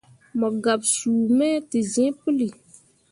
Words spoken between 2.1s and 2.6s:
puli.